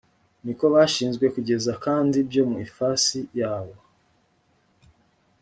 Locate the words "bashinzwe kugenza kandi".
0.73-2.17